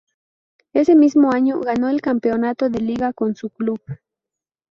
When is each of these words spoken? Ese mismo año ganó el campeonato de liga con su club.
Ese 0.73 0.95
mismo 0.95 1.31
año 1.31 1.59
ganó 1.59 1.87
el 1.89 2.01
campeonato 2.01 2.69
de 2.69 2.79
liga 2.79 3.13
con 3.13 3.35
su 3.35 3.51
club. 3.51 3.79